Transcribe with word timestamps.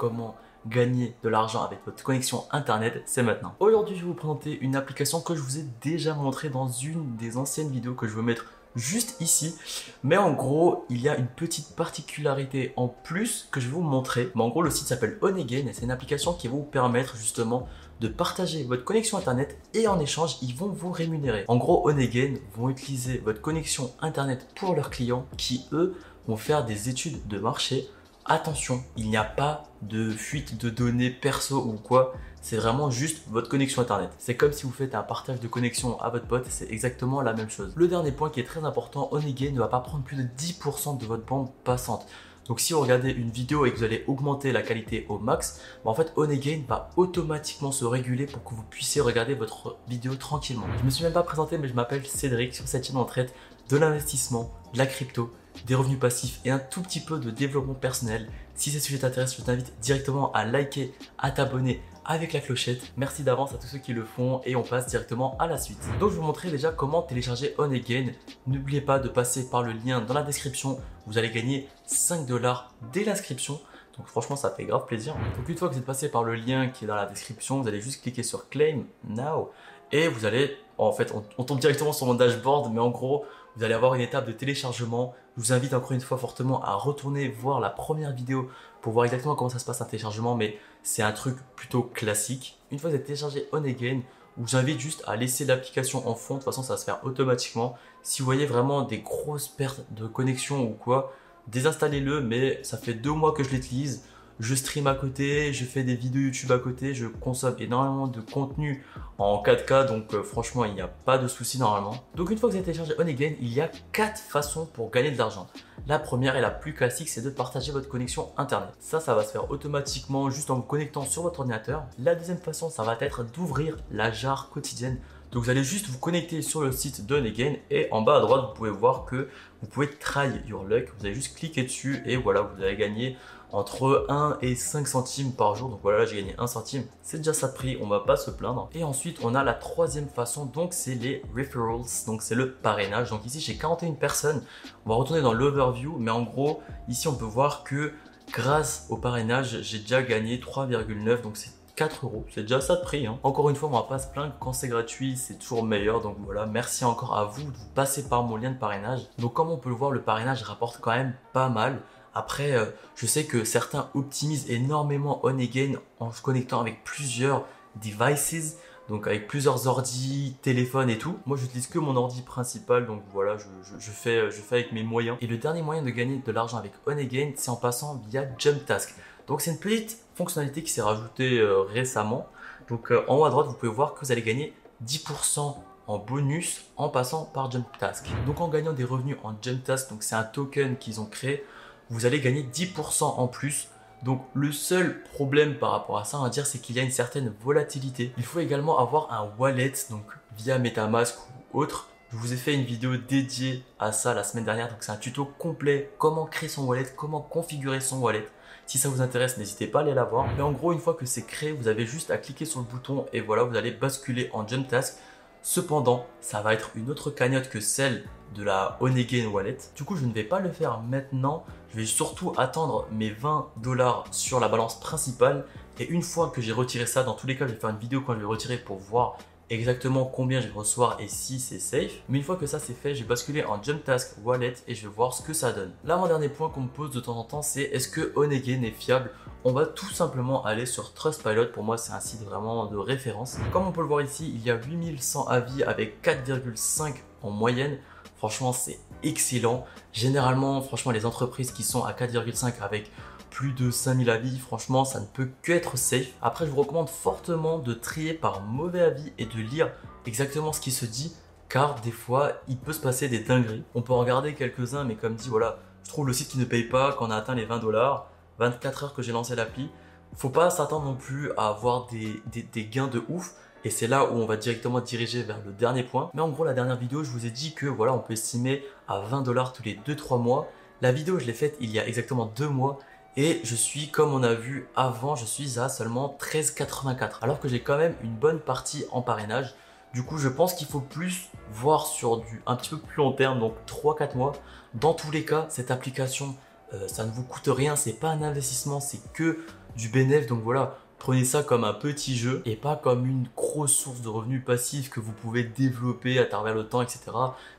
comment 0.00 0.34
gagner 0.66 1.14
de 1.22 1.28
l'argent 1.28 1.62
avec 1.62 1.80
votre 1.84 2.02
connexion 2.02 2.44
internet, 2.52 3.02
c'est 3.04 3.22
maintenant. 3.22 3.54
Aujourd'hui, 3.60 3.96
je 3.96 4.00
vais 4.00 4.06
vous 4.06 4.14
présenter 4.14 4.58
une 4.62 4.74
application 4.74 5.20
que 5.20 5.34
je 5.34 5.40
vous 5.40 5.58
ai 5.58 5.66
déjà 5.82 6.14
montré 6.14 6.48
dans 6.48 6.68
une 6.68 7.16
des 7.16 7.36
anciennes 7.36 7.70
vidéos 7.70 7.92
que 7.92 8.08
je 8.08 8.16
vais 8.16 8.22
mettre 8.22 8.46
juste 8.74 9.20
ici. 9.20 9.54
Mais 10.02 10.16
en 10.16 10.32
gros, 10.32 10.86
il 10.88 11.02
y 11.02 11.10
a 11.10 11.18
une 11.18 11.26
petite 11.26 11.76
particularité 11.76 12.72
en 12.76 12.88
plus 12.88 13.46
que 13.50 13.60
je 13.60 13.66
vais 13.66 13.74
vous 13.74 13.82
montrer. 13.82 14.30
Mais 14.34 14.42
en 14.42 14.48
gros, 14.48 14.62
le 14.62 14.70
site 14.70 14.86
s'appelle 14.86 15.18
Onagain 15.20 15.66
et 15.68 15.72
c'est 15.74 15.84
une 15.84 15.90
application 15.90 16.32
qui 16.32 16.48
va 16.48 16.54
vous 16.54 16.62
permettre 16.62 17.16
justement 17.18 17.68
de 18.00 18.08
partager 18.08 18.64
votre 18.64 18.84
connexion 18.84 19.18
internet 19.18 19.58
et 19.74 19.86
en 19.86 20.00
échange, 20.00 20.38
ils 20.40 20.56
vont 20.56 20.68
vous 20.68 20.92
rémunérer. 20.92 21.44
En 21.48 21.58
gros, 21.58 21.86
Onagain 21.86 22.36
vont 22.56 22.70
utiliser 22.70 23.18
votre 23.18 23.42
connexion 23.42 23.92
internet 24.00 24.48
pour 24.54 24.74
leurs 24.74 24.88
clients 24.88 25.26
qui, 25.36 25.66
eux, 25.72 25.94
vont 26.26 26.38
faire 26.38 26.64
des 26.64 26.88
études 26.88 27.26
de 27.28 27.38
marché 27.38 27.86
attention, 28.30 28.82
il 28.96 29.10
n'y 29.10 29.16
a 29.16 29.24
pas 29.24 29.64
de 29.82 30.10
fuite 30.10 30.56
de 30.60 30.70
données 30.70 31.10
perso 31.10 31.56
ou 31.56 31.72
quoi. 31.74 32.14
C'est 32.40 32.56
vraiment 32.56 32.90
juste 32.90 33.24
votre 33.28 33.48
connexion 33.48 33.82
internet. 33.82 34.10
C'est 34.18 34.36
comme 34.36 34.52
si 34.52 34.64
vous 34.64 34.72
faites 34.72 34.94
un 34.94 35.02
partage 35.02 35.40
de 35.40 35.48
connexion 35.48 36.00
à 36.00 36.08
votre 36.08 36.26
pote, 36.26 36.46
c'est 36.48 36.70
exactement 36.70 37.20
la 37.20 37.34
même 37.34 37.50
chose. 37.50 37.72
Le 37.76 37.88
dernier 37.88 38.12
point 38.12 38.30
qui 38.30 38.40
est 38.40 38.44
très 38.44 38.64
important, 38.64 39.08
Onegay 39.12 39.50
ne 39.50 39.58
va 39.58 39.68
pas 39.68 39.80
prendre 39.80 40.04
plus 40.04 40.16
de 40.16 40.22
10% 40.22 40.98
de 40.98 41.04
votre 41.04 41.26
bande 41.26 41.50
passante. 41.64 42.06
Donc 42.46 42.60
si 42.60 42.72
vous 42.72 42.80
regardez 42.80 43.10
une 43.10 43.30
vidéo 43.30 43.66
et 43.66 43.72
que 43.72 43.76
vous 43.76 43.84
allez 43.84 44.04
augmenter 44.06 44.52
la 44.52 44.62
qualité 44.62 45.06
au 45.08 45.18
max, 45.18 45.60
bah, 45.84 45.90
en 45.90 45.94
fait 45.94 46.12
Onagain 46.16 46.62
va 46.68 46.90
automatiquement 46.96 47.72
se 47.72 47.84
réguler 47.84 48.26
pour 48.26 48.42
que 48.42 48.54
vous 48.54 48.64
puissiez 48.64 49.00
regarder 49.00 49.34
votre 49.34 49.76
vidéo 49.86 50.14
tranquillement. 50.14 50.66
Je 50.78 50.84
me 50.84 50.90
suis 50.90 51.04
même 51.04 51.12
pas 51.12 51.22
présenté 51.22 51.58
mais 51.58 51.68
je 51.68 51.74
m'appelle 51.74 52.06
Cédric. 52.06 52.54
Sur 52.54 52.66
cette 52.66 52.86
chaîne 52.86 52.96
on 52.96 53.04
traite 53.04 53.34
de 53.68 53.76
l'investissement, 53.76 54.50
de 54.72 54.78
la 54.78 54.86
crypto, 54.86 55.32
des 55.66 55.74
revenus 55.74 55.98
passifs 55.98 56.40
et 56.44 56.50
un 56.50 56.58
tout 56.58 56.82
petit 56.82 57.00
peu 57.00 57.18
de 57.18 57.30
développement 57.30 57.74
personnel. 57.74 58.28
Si 58.54 58.70
ces 58.70 58.80
sujets 58.80 58.98
t'intéressent, 58.98 59.38
je 59.38 59.44
t'invite 59.44 59.72
directement 59.80 60.32
à 60.32 60.44
liker, 60.44 60.92
à 61.18 61.30
t'abonner 61.30 61.80
avec 62.04 62.32
la 62.32 62.40
clochette. 62.40 62.92
Merci 62.96 63.22
d'avance 63.22 63.54
à 63.54 63.58
tous 63.58 63.66
ceux 63.66 63.78
qui 63.78 63.92
le 63.92 64.04
font 64.04 64.40
et 64.44 64.56
on 64.56 64.62
passe 64.62 64.86
directement 64.86 65.36
à 65.38 65.46
la 65.46 65.58
suite. 65.58 65.80
Donc 65.98 66.10
je 66.10 66.14
vais 66.14 66.20
vous 66.20 66.26
montrer 66.26 66.50
déjà 66.50 66.70
comment 66.72 67.02
télécharger 67.02 67.54
On 67.58 67.70
Again. 67.70 68.12
N'oubliez 68.46 68.80
pas 68.80 68.98
de 68.98 69.08
passer 69.08 69.48
par 69.48 69.62
le 69.62 69.72
lien 69.72 70.00
dans 70.00 70.14
la 70.14 70.22
description. 70.22 70.78
Vous 71.06 71.18
allez 71.18 71.30
gagner 71.30 71.68
5 71.86 72.26
dollars 72.26 72.74
dès 72.92 73.04
l'inscription. 73.04 73.60
Donc 73.96 74.06
franchement 74.06 74.36
ça 74.36 74.50
fait 74.50 74.64
grave 74.64 74.86
plaisir. 74.86 75.14
Donc 75.36 75.48
une 75.48 75.56
fois 75.56 75.68
que 75.68 75.74
vous 75.74 75.78
êtes 75.78 75.86
passé 75.86 76.10
par 76.10 76.24
le 76.24 76.34
lien 76.34 76.68
qui 76.68 76.84
est 76.84 76.88
dans 76.88 76.94
la 76.94 77.06
description, 77.06 77.60
vous 77.60 77.68
allez 77.68 77.80
juste 77.80 78.02
cliquer 78.02 78.22
sur 78.22 78.48
Claim 78.48 78.84
Now 79.08 79.50
et 79.92 80.08
vous 80.08 80.24
allez, 80.24 80.56
en 80.78 80.92
fait 80.92 81.12
on, 81.38 81.44
tombe 81.44 81.58
directement 81.58 81.92
sur 81.92 82.06
mon 82.06 82.14
dashboard 82.14 82.72
mais 82.72 82.80
en 82.80 82.90
gros 82.90 83.24
vous 83.56 83.64
allez 83.64 83.74
avoir 83.74 83.94
une 83.94 84.00
étape 84.00 84.26
de 84.26 84.32
téléchargement. 84.32 85.14
Je 85.36 85.42
vous 85.42 85.52
invite 85.52 85.74
encore 85.74 85.92
une 85.92 86.00
fois 86.00 86.18
fortement 86.18 86.62
à 86.62 86.74
retourner 86.74 87.28
voir 87.28 87.60
la 87.60 87.70
première 87.70 88.12
vidéo 88.12 88.48
pour 88.80 88.92
voir 88.92 89.04
exactement 89.04 89.34
comment 89.34 89.50
ça 89.50 89.58
se 89.58 89.64
passe 89.64 89.80
un 89.80 89.84
téléchargement, 89.84 90.36
mais 90.36 90.58
c'est 90.82 91.02
un 91.02 91.12
truc 91.12 91.36
plutôt 91.56 91.82
classique. 91.82 92.58
Une 92.70 92.78
fois 92.78 92.90
que 92.90 92.94
vous 92.94 93.00
avez 93.00 93.04
téléchargé 93.04 93.48
On 93.52 93.64
Again, 93.64 94.02
je 94.36 94.42
vous 94.42 94.56
invite 94.56 94.80
juste 94.80 95.02
à 95.06 95.16
laisser 95.16 95.44
l'application 95.44 96.08
en 96.08 96.14
fond. 96.14 96.34
De 96.34 96.38
toute 96.38 96.44
façon, 96.44 96.62
ça 96.62 96.74
va 96.74 96.76
se 96.78 96.84
faire 96.84 97.00
automatiquement. 97.04 97.76
Si 98.02 98.22
vous 98.22 98.26
voyez 98.26 98.46
vraiment 98.46 98.82
des 98.82 99.00
grosses 99.00 99.48
pertes 99.48 99.82
de 99.90 100.06
connexion 100.06 100.62
ou 100.62 100.70
quoi, 100.70 101.12
désinstallez-le, 101.48 102.20
mais 102.20 102.62
ça 102.62 102.78
fait 102.78 102.94
deux 102.94 103.12
mois 103.12 103.32
que 103.32 103.42
je 103.42 103.50
l'utilise 103.50 104.04
je 104.40 104.54
stream 104.54 104.86
à 104.86 104.94
côté, 104.94 105.52
je 105.52 105.64
fais 105.64 105.84
des 105.84 105.94
vidéos 105.94 106.22
YouTube 106.22 106.50
à 106.50 106.58
côté, 106.58 106.94
je 106.94 107.06
consomme 107.06 107.54
énormément 107.58 108.08
de 108.08 108.20
contenu 108.20 108.82
en 109.18 109.42
4K, 109.42 109.86
donc 109.86 110.14
euh, 110.14 110.22
franchement, 110.22 110.64
il 110.64 110.72
n'y 110.72 110.80
a 110.80 110.88
pas 110.88 111.18
de 111.18 111.28
souci 111.28 111.58
normalement. 111.58 111.94
Donc 112.14 112.30
une 112.30 112.38
fois 112.38 112.48
que 112.48 112.54
vous 112.54 112.58
avez 112.58 112.64
téléchargé 112.64 112.94
On 112.98 113.06
il 113.06 113.52
y 113.52 113.60
a 113.60 113.70
quatre 113.92 114.18
façons 114.18 114.64
pour 114.64 114.90
gagner 114.90 115.10
de 115.10 115.18
l'argent. 115.18 115.46
La 115.86 115.98
première 115.98 116.36
et 116.36 116.40
la 116.40 116.50
plus 116.50 116.72
classique, 116.72 117.10
c'est 117.10 117.20
de 117.20 117.30
partager 117.30 117.70
votre 117.70 117.88
connexion 117.88 118.30
Internet. 118.38 118.70
Ça, 118.80 118.98
ça 119.00 119.14
va 119.14 119.24
se 119.24 119.32
faire 119.32 119.50
automatiquement 119.50 120.30
juste 120.30 120.50
en 120.50 120.56
vous 120.56 120.62
connectant 120.62 121.04
sur 121.04 121.22
votre 121.22 121.40
ordinateur. 121.40 121.84
La 121.98 122.14
deuxième 122.14 122.38
façon, 122.38 122.70
ça 122.70 122.82
va 122.82 122.96
être 123.00 123.24
d'ouvrir 123.24 123.76
la 123.90 124.10
jarre 124.10 124.48
quotidienne 124.48 124.98
donc 125.32 125.44
vous 125.44 125.50
allez 125.50 125.62
juste 125.62 125.86
vous 125.86 125.98
connecter 125.98 126.42
sur 126.42 126.62
le 126.62 126.72
site 126.72 127.06
de 127.06 127.22
et 127.70 127.88
en 127.92 128.02
bas 128.02 128.16
à 128.16 128.20
droite 128.20 128.46
vous 128.48 128.54
pouvez 128.54 128.70
voir 128.70 129.04
que 129.04 129.28
vous 129.62 129.68
pouvez 129.68 129.88
try 129.88 130.28
your 130.48 130.64
luck. 130.64 130.88
Vous 130.98 131.06
allez 131.06 131.14
juste 131.14 131.36
cliquer 131.36 131.62
dessus 131.62 132.02
et 132.04 132.16
voilà 132.16 132.42
vous 132.42 132.62
allez 132.62 132.76
gagner 132.76 133.16
entre 133.52 134.06
1 134.08 134.38
et 134.42 134.54
5 134.54 134.86
centimes 134.86 135.32
par 135.32 135.54
jour. 135.54 135.70
Donc 135.70 135.80
voilà, 135.82 135.98
là 135.98 136.06
j'ai 136.06 136.16
gagné 136.16 136.34
1 136.38 136.46
centime. 136.46 136.84
C'est 137.02 137.18
déjà 137.18 137.32
ça 137.32 137.48
de 137.48 137.54
prix, 137.54 137.78
on 137.80 137.86
va 137.86 138.00
pas 138.00 138.16
se 138.16 138.30
plaindre. 138.30 138.68
Et 138.74 138.84
ensuite, 138.84 139.18
on 139.22 139.34
a 139.34 139.44
la 139.44 139.54
troisième 139.54 140.08
façon, 140.08 140.46
donc 140.46 140.72
c'est 140.72 140.94
les 140.94 141.22
referrals, 141.36 141.84
donc 142.06 142.22
c'est 142.22 142.34
le 142.34 142.52
parrainage. 142.52 143.10
Donc 143.10 143.24
ici, 143.26 143.40
j'ai 143.40 143.56
41 143.56 143.92
personnes. 143.92 144.42
On 144.86 144.90
va 144.90 144.96
retourner 144.96 145.22
dans 145.22 145.32
l'overview, 145.32 145.96
mais 145.98 146.10
en 146.10 146.22
gros, 146.22 146.62
ici, 146.88 147.08
on 147.08 147.14
peut 147.14 147.24
voir 147.24 147.64
que 147.64 147.92
grâce 148.32 148.86
au 148.88 148.96
parrainage, 148.96 149.62
j'ai 149.62 149.78
déjà 149.78 150.02
gagné 150.02 150.38
3,9, 150.38 151.22
donc 151.22 151.36
c'est 151.36 151.50
4 151.80 152.04
euros. 152.04 152.26
C'est 152.28 152.42
déjà 152.42 152.60
ça 152.60 152.76
de 152.76 152.82
prix. 152.82 153.06
Hein. 153.06 153.18
Encore 153.22 153.48
une 153.48 153.56
fois, 153.56 153.70
on 153.70 153.72
va 153.72 153.84
pas 153.84 153.98
se 153.98 154.06
plaindre. 154.06 154.34
Quand 154.38 154.52
c'est 154.52 154.68
gratuit, 154.68 155.16
c'est 155.16 155.38
toujours 155.38 155.64
meilleur. 155.64 156.02
Donc 156.02 156.16
voilà, 156.26 156.44
merci 156.44 156.84
encore 156.84 157.16
à 157.16 157.24
vous 157.24 157.50
de 157.50 157.56
vous 157.56 157.68
passer 157.74 158.06
par 158.06 158.22
mon 158.22 158.36
lien 158.36 158.50
de 158.50 158.58
parrainage. 158.58 159.00
Donc 159.18 159.32
comme 159.32 159.48
on 159.48 159.56
peut 159.56 159.70
le 159.70 159.76
voir, 159.76 159.90
le 159.90 160.02
parrainage 160.02 160.42
rapporte 160.42 160.78
quand 160.82 160.90
même 160.90 161.14
pas 161.32 161.48
mal. 161.48 161.80
Après, 162.12 162.52
euh, 162.52 162.66
je 162.96 163.06
sais 163.06 163.24
que 163.24 163.44
certains 163.44 163.88
optimisent 163.94 164.50
énormément 164.50 165.20
On 165.22 165.38
Again 165.38 165.76
en 166.00 166.12
se 166.12 166.20
connectant 166.20 166.60
avec 166.60 166.84
plusieurs 166.84 167.46
devices, 167.82 168.58
donc 168.90 169.06
avec 169.06 169.28
plusieurs 169.28 169.66
ordi, 169.66 170.36
téléphones 170.42 170.90
et 170.90 170.98
tout. 170.98 171.16
Moi, 171.24 171.38
j'utilise 171.38 171.68
que 171.68 171.78
mon 171.78 171.96
ordi 171.96 172.20
principal, 172.22 172.86
donc 172.86 173.02
voilà, 173.12 173.36
je, 173.38 173.90
fais, 173.90 174.30
je 174.30 174.40
fais 174.40 174.56
avec 174.56 174.72
mes 174.72 174.82
moyens. 174.82 175.16
Et 175.20 175.26
le 175.26 175.38
dernier 175.38 175.62
moyen 175.62 175.82
de 175.82 175.90
gagner 175.90 176.18
de 176.18 176.32
l'argent 176.32 176.58
avec 176.58 176.72
On 176.86 176.98
Again, 176.98 177.30
c'est 177.36 177.50
en 177.50 177.56
passant 177.56 178.02
via 178.08 178.26
Jump 178.36 178.66
Task. 178.66 178.94
Donc 179.26 179.40
c'est 179.40 179.52
une 179.52 179.58
petite 179.58 179.96
fonctionnalité 180.16 180.62
qui 180.62 180.72
s'est 180.72 180.82
rajoutée 180.82 181.38
euh, 181.38 181.62
récemment. 181.62 182.26
Donc 182.68 182.90
euh, 182.90 183.04
en 183.08 183.18
haut 183.18 183.24
à 183.24 183.30
droite, 183.30 183.46
vous 183.46 183.54
pouvez 183.54 183.72
voir 183.72 183.94
que 183.94 184.04
vous 184.04 184.12
allez 184.12 184.22
gagner 184.22 184.52
10% 184.84 185.56
en 185.86 185.98
bonus 185.98 186.64
en 186.76 186.88
passant 186.88 187.24
par 187.24 187.50
Jump 187.50 187.66
Task. 187.78 188.06
Donc 188.26 188.40
en 188.40 188.48
gagnant 188.48 188.72
des 188.72 188.84
revenus 188.84 189.16
en 189.22 189.34
Jump 189.40 189.64
Task, 189.64 189.88
donc 189.88 190.02
c'est 190.02 190.16
un 190.16 190.24
token 190.24 190.76
qu'ils 190.76 191.00
ont 191.00 191.06
créé 191.06 191.44
vous 191.90 192.06
allez 192.06 192.20
gagner 192.20 192.42
10% 192.42 193.02
en 193.04 193.26
plus. 193.26 193.68
Donc 194.02 194.24
le 194.34 194.50
seul 194.52 195.02
problème 195.02 195.56
par 195.56 195.72
rapport 195.72 195.98
à 195.98 196.04
ça, 196.04 196.18
va 196.18 196.28
dire, 196.30 196.46
c'est 196.46 196.58
qu'il 196.58 196.76
y 196.76 196.80
a 196.80 196.82
une 196.82 196.90
certaine 196.90 197.32
volatilité. 197.42 198.12
Il 198.16 198.24
faut 198.24 198.40
également 198.40 198.78
avoir 198.78 199.12
un 199.12 199.30
wallet, 199.38 199.72
donc 199.90 200.04
via 200.36 200.58
MetaMask 200.58 201.16
ou 201.52 201.60
autre. 201.60 201.88
Je 202.12 202.16
vous 202.16 202.32
ai 202.32 202.36
fait 202.36 202.54
une 202.54 202.64
vidéo 202.64 202.96
dédiée 202.96 203.62
à 203.78 203.92
ça 203.92 204.14
la 204.14 204.24
semaine 204.24 204.44
dernière, 204.44 204.68
donc 204.68 204.78
c'est 204.80 204.90
un 204.90 204.96
tuto 204.96 205.26
complet, 205.38 205.92
comment 205.98 206.26
créer 206.26 206.48
son 206.48 206.66
wallet, 206.66 206.86
comment 206.96 207.20
configurer 207.20 207.80
son 207.80 208.00
wallet. 208.00 208.26
Si 208.66 208.78
ça 208.78 208.88
vous 208.88 209.00
intéresse, 209.00 209.36
n'hésitez 209.36 209.66
pas 209.66 209.80
à 209.80 209.82
aller 209.82 209.94
la 209.94 210.04
voir. 210.04 210.26
Mais 210.36 210.42
en 210.42 210.52
gros, 210.52 210.72
une 210.72 210.80
fois 210.80 210.94
que 210.94 211.06
c'est 211.06 211.26
créé, 211.26 211.52
vous 211.52 211.68
avez 211.68 211.86
juste 211.86 212.10
à 212.10 212.18
cliquer 212.18 212.44
sur 212.44 212.60
le 212.60 212.66
bouton 212.66 213.06
et 213.12 213.20
voilà, 213.20 213.42
vous 213.42 213.56
allez 213.56 213.70
basculer 213.70 214.30
en 214.32 214.46
Jump 214.46 214.66
Task. 214.68 214.96
Cependant, 215.42 216.06
ça 216.20 216.40
va 216.40 216.54
être 216.54 216.70
une 216.74 216.90
autre 216.90 217.10
cagnotte 217.10 217.48
que 217.48 217.60
celle 217.60 218.04
de 218.34 218.42
la 218.42 218.76
Onegin 218.80 219.26
Wallet. 219.26 219.58
Du 219.76 219.84
coup, 219.84 219.96
je 219.96 220.04
ne 220.04 220.12
vais 220.12 220.24
pas 220.24 220.40
le 220.40 220.50
faire 220.50 220.80
maintenant. 220.80 221.44
Je 221.72 221.78
vais 221.78 221.86
surtout 221.86 222.32
attendre 222.36 222.86
mes 222.92 223.10
20 223.10 223.48
dollars 223.58 224.04
sur 224.10 224.40
la 224.40 224.48
balance 224.48 224.80
principale. 224.80 225.44
Et 225.78 225.88
une 225.88 226.02
fois 226.02 226.30
que 226.30 226.40
j'ai 226.40 226.52
retiré 226.52 226.86
ça, 226.86 227.02
dans 227.02 227.14
tous 227.14 227.26
les 227.26 227.36
cas, 227.36 227.46
je 227.46 227.52
vais 227.52 227.58
faire 227.58 227.70
une 227.70 227.78
vidéo 227.78 228.02
quand 228.02 228.14
je 228.14 228.18
vais 228.18 228.26
retirer 228.26 228.58
pour 228.58 228.78
voir 228.78 229.16
exactement 229.50 230.04
combien 230.04 230.40
je 230.40 230.46
vais 230.46 230.54
recevoir 230.54 230.98
et 231.00 231.08
si 231.08 231.40
c'est 231.40 231.58
safe. 231.58 231.92
Mais 232.08 232.18
une 232.18 232.24
fois 232.24 232.36
que 232.36 232.46
ça 232.46 232.58
c'est 232.58 232.74
fait, 232.74 232.94
je 232.94 233.02
vais 233.02 233.08
basculer 233.08 233.44
en 233.44 233.62
Jump 233.62 233.84
Task 233.84 234.16
Wallet 234.24 234.54
et 234.66 234.74
je 234.74 234.82
vais 234.88 234.94
voir 234.94 235.12
ce 235.12 235.22
que 235.22 235.32
ça 235.32 235.52
donne. 235.52 235.72
Là, 235.84 235.96
mon 235.96 236.06
dernier 236.06 236.28
point 236.28 236.48
qu'on 236.48 236.62
me 236.62 236.68
pose 236.68 236.92
de 236.92 237.00
temps 237.00 237.18
en 237.18 237.24
temps, 237.24 237.42
c'est 237.42 237.62
est-ce 237.62 237.88
que 237.88 238.12
Onegin 238.16 238.62
est 238.62 238.70
fiable? 238.70 239.10
On 239.44 239.52
va 239.52 239.66
tout 239.66 239.90
simplement 239.90 240.44
aller 240.44 240.66
sur 240.66 240.92
Trustpilot. 240.92 241.46
Pour 241.46 241.64
moi, 241.64 241.78
c'est 241.78 241.92
un 241.92 242.00
site 242.00 242.22
vraiment 242.22 242.66
de 242.66 242.76
référence. 242.76 243.38
Comme 243.52 243.66
on 243.66 243.72
peut 243.72 243.80
le 243.80 243.88
voir 243.88 244.02
ici, 244.02 244.30
il 244.34 244.42
y 244.44 244.50
a 244.50 244.54
8100 244.54 245.26
avis 245.26 245.62
avec 245.64 246.02
4,5 246.02 246.94
en 247.22 247.30
moyenne. 247.30 247.78
Franchement, 248.18 248.52
c'est 248.52 248.78
excellent. 249.02 249.64
Généralement, 249.92 250.60
franchement, 250.60 250.92
les 250.92 251.06
entreprises 251.06 251.52
qui 251.52 251.62
sont 251.62 251.84
à 251.84 251.92
4,5 251.92 252.60
avec 252.60 252.90
plus 253.30 253.52
de 253.52 253.70
5000 253.70 254.10
avis, 254.10 254.38
franchement, 254.38 254.84
ça 254.84 255.00
ne 255.00 255.06
peut 255.06 255.30
que 255.42 255.52
être 255.52 255.78
safe. 255.78 256.08
Après, 256.20 256.46
je 256.46 256.50
vous 256.50 256.58
recommande 256.58 256.88
fortement 256.88 257.58
de 257.58 257.72
trier 257.72 258.12
par 258.12 258.42
mauvais 258.42 258.80
avis 258.80 259.12
et 259.18 259.26
de 259.26 259.38
lire 259.38 259.70
exactement 260.06 260.52
ce 260.52 260.60
qui 260.60 260.70
se 260.70 260.84
dit, 260.84 261.14
car 261.48 261.80
des 261.80 261.90
fois, 261.90 262.32
il 262.48 262.58
peut 262.58 262.72
se 262.72 262.80
passer 262.80 263.08
des 263.08 263.20
dingueries. 263.20 263.64
On 263.74 263.82
peut 263.82 263.92
en 263.92 264.00
regarder 264.00 264.34
quelques-uns, 264.34 264.84
mais 264.84 264.96
comme 264.96 265.14
dit, 265.14 265.28
voilà, 265.28 265.58
je 265.84 265.88
trouve 265.90 266.06
le 266.06 266.12
site 266.12 266.28
qui 266.28 266.38
ne 266.38 266.44
paye 266.44 266.64
pas 266.64 266.92
quand 266.92 267.08
on 267.08 267.10
a 267.10 267.16
atteint 267.16 267.34
les 267.34 267.44
20 267.44 267.58
dollars, 267.58 268.08
24 268.38 268.84
heures 268.84 268.94
que 268.94 269.02
j'ai 269.02 269.12
lancé 269.12 269.34
l'appli. 269.34 269.70
Faut 270.16 270.30
pas 270.30 270.50
s'attendre 270.50 270.86
non 270.86 270.94
plus 270.94 271.32
à 271.36 271.48
avoir 271.48 271.86
des, 271.86 272.64
gains 272.64 272.88
de 272.88 273.02
ouf. 273.08 273.34
Et 273.64 273.70
c'est 273.70 273.86
là 273.86 274.04
où 274.06 274.14
on 274.14 274.26
va 274.26 274.36
directement 274.36 274.80
diriger 274.80 275.22
vers 275.22 275.38
le 275.44 275.52
dernier 275.52 275.82
point. 275.82 276.10
Mais 276.14 276.22
en 276.22 276.30
gros, 276.30 276.44
la 276.44 276.54
dernière 276.54 276.76
vidéo, 276.76 277.04
je 277.04 277.10
vous 277.10 277.26
ai 277.26 277.30
dit 277.30 277.54
que 277.54 277.66
voilà, 277.66 277.92
on 277.92 277.98
peut 277.98 278.14
estimer 278.14 278.64
à 278.88 279.00
20 279.00 279.22
dollars 279.22 279.52
tous 279.52 279.62
les 279.62 279.78
2-3 279.86 280.20
mois. 280.20 280.48
La 280.80 280.92
vidéo, 280.92 281.18
je 281.18 281.26
l'ai 281.26 281.34
faite 281.34 281.56
il 281.60 281.70
y 281.70 281.78
a 281.78 281.86
exactement 281.86 282.32
2 282.36 282.48
mois. 282.48 282.78
Et 283.16 283.40
je 283.42 283.54
suis, 283.56 283.90
comme 283.90 284.14
on 284.14 284.22
a 284.22 284.34
vu 284.34 284.68
avant, 284.76 285.16
je 285.16 285.24
suis 285.24 285.58
à 285.58 285.68
seulement 285.68 286.16
13,84. 286.20 287.18
Alors 287.22 287.40
que 287.40 287.48
j'ai 287.48 287.60
quand 287.60 287.76
même 287.76 287.94
une 288.02 288.14
bonne 288.14 288.38
partie 288.38 288.84
en 288.92 289.02
parrainage. 289.02 289.54
Du 289.92 290.04
coup, 290.04 290.18
je 290.18 290.28
pense 290.28 290.54
qu'il 290.54 290.68
faut 290.68 290.80
plus 290.80 291.28
voir 291.52 291.86
sur 291.86 292.18
du 292.18 292.40
un 292.46 292.54
petit 292.54 292.70
peu 292.70 292.78
plus 292.78 292.98
long 292.98 293.12
terme, 293.12 293.40
donc 293.40 293.54
3-4 293.66 294.16
mois. 294.16 294.32
Dans 294.74 294.94
tous 294.94 295.10
les 295.10 295.24
cas, 295.24 295.46
cette 295.48 295.72
application, 295.72 296.36
euh, 296.72 296.86
ça 296.86 297.04
ne 297.04 297.10
vous 297.10 297.24
coûte 297.24 297.48
rien, 297.48 297.74
c'est 297.74 297.94
pas 297.94 298.10
un 298.10 298.22
investissement, 298.22 298.78
c'est 298.78 299.12
que 299.12 299.44
du 299.76 299.88
bénéfice. 299.88 300.28
Donc 300.28 300.42
voilà, 300.44 300.78
prenez 301.00 301.24
ça 301.24 301.42
comme 301.42 301.64
un 301.64 301.74
petit 301.74 302.16
jeu 302.16 302.42
et 302.44 302.54
pas 302.54 302.76
comme 302.76 303.04
une 303.06 303.26
grosse 303.36 303.74
source 303.74 304.00
de 304.00 304.08
revenus 304.08 304.44
passifs 304.44 304.88
que 304.88 305.00
vous 305.00 305.12
pouvez 305.12 305.42
développer 305.42 306.20
à 306.20 306.26
travers 306.26 306.54
le 306.54 306.68
temps, 306.68 306.82
etc. 306.82 307.00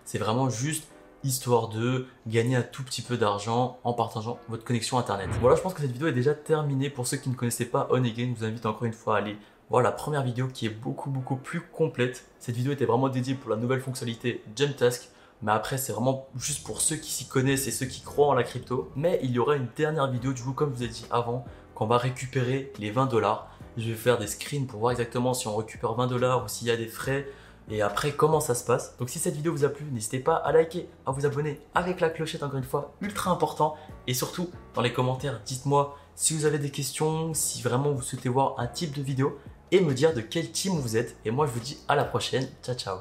C'est 0.06 0.20
vraiment 0.20 0.50
juste 0.50 0.88
histoire 1.24 1.70
de 1.70 2.08
gagner 2.28 2.56
un 2.56 2.62
tout 2.62 2.84
petit 2.84 3.02
peu 3.02 3.18
d'argent 3.18 3.80
en 3.84 3.94
partageant 3.94 4.40
votre 4.50 4.64
connexion 4.64 4.98
internet. 4.98 5.30
Voilà, 5.40 5.56
je 5.56 5.62
pense 5.62 5.74
que 5.74 5.82
cette 5.82 5.92
vidéo 5.92 6.08
est 6.08 6.14
déjà 6.14 6.34
terminée. 6.34 6.90
Pour 6.90 7.08
ceux 7.08 7.18
qui 7.18 7.30
ne 7.30 7.36
connaissaient 7.36 7.66
pas 7.66 7.88
On 7.92 8.04
je 8.04 8.34
vous 8.36 8.44
invite 8.44 8.66
encore 8.66 8.86
une 8.86 8.94
fois 8.94 9.16
à 9.16 9.20
aller 9.20 9.38
voir 9.70 9.82
la 9.82 9.92
première 9.92 10.24
vidéo 10.24 10.48
qui 10.48 10.66
est 10.66 10.70
beaucoup 10.70 11.10
beaucoup 11.10 11.36
plus 11.36 11.62
complète. 11.62 12.26
Cette 12.40 12.56
vidéo 12.56 12.74
était 12.74 12.86
vraiment 12.86 13.10
dédiée 13.10 13.36
pour 13.36 13.50
la 13.50 13.56
nouvelle 13.56 13.82
fonctionnalité 13.82 14.44
Jump 14.56 14.76
Task. 14.76 15.10
Mais 15.44 15.52
après, 15.52 15.78
c'est 15.78 15.92
vraiment 15.92 16.28
juste 16.36 16.64
pour 16.64 16.82
ceux 16.82 16.98
qui 16.98 17.12
s'y 17.12 17.28
connaissent 17.28 17.68
et 17.68 17.72
ceux 17.72 17.88
qui 17.88 18.02
croient 18.02 18.28
en 18.28 18.34
la 18.34 18.44
crypto. 18.44 18.92
Mais 18.96 19.20
il 19.24 19.32
y 19.32 19.40
aura 19.40 19.56
une 19.56 19.68
dernière 19.76 20.10
vidéo, 20.10 20.34
du 20.34 20.42
coup, 20.44 20.54
comme 20.54 20.72
je 20.72 20.78
vous 20.78 20.84
ai 20.84 20.88
dit 20.88 21.06
avant, 21.10 21.46
qu'on 21.74 21.88
va 21.88 21.98
récupérer 21.98 22.72
les 22.78 22.92
20 22.92 23.08
dollars. 23.08 23.50
Je 23.78 23.90
vais 23.90 23.96
faire 23.96 24.20
des 24.20 24.28
screens 24.28 24.68
pour 24.68 24.82
voir 24.82 24.92
exactement 24.92 25.34
si 25.34 25.48
on 25.48 25.56
récupère 25.56 25.94
20 25.94 26.08
dollars 26.08 26.44
ou 26.44 26.48
s'il 26.48 26.68
y 26.68 26.72
a 26.72 26.78
des 26.78 26.88
frais 26.88 27.28
et 27.72 27.82
après 27.82 28.12
comment 28.12 28.42
ça 28.42 28.54
se 28.54 28.66
passe? 28.66 28.96
Donc 28.98 29.10
si 29.10 29.18
cette 29.18 29.36
vidéo 29.36 29.54
vous 29.54 29.64
a 29.64 29.70
plu, 29.70 29.86
n'hésitez 29.92 30.20
pas 30.20 30.36
à 30.36 30.52
liker, 30.52 30.90
à 31.06 31.12
vous 31.12 31.26
abonner 31.26 31.60
avec 31.74 32.02
la 32.02 32.10
clochette 32.10 32.44
encore 32.44 32.58
une 32.58 32.64
fois, 32.64 32.94
ultra 33.02 33.32
important. 33.32 33.76
Et 34.08 34.14
surtout, 34.14 34.50
dans 34.76 34.82
les 34.82 34.94
commentaires, 34.94 35.40
dites-moi 35.46 35.98
si 36.16 36.36
vous 36.36 36.46
avez 36.46 36.60
des 36.60 36.70
questions, 36.70 37.34
si 37.34 37.62
vraiment 37.62 37.92
vous 37.92 38.02
souhaitez 38.02 38.30
voir 38.30 38.56
un 38.60 38.68
type 38.68 38.94
de 38.94 39.02
vidéo 39.02 39.40
et 39.72 39.80
me 39.80 39.94
dire 39.94 40.14
de 40.14 40.22
quel 40.22 40.52
team 40.52 40.74
vous 40.74 40.98
êtes. 40.98 41.16
Et 41.24 41.32
moi 41.32 41.48
je 41.48 41.52
vous 41.54 41.62
dis 41.62 41.78
à 41.88 41.96
la 41.96 42.04
prochaine, 42.04 42.48
ciao 42.62 42.76
ciao 42.76 42.90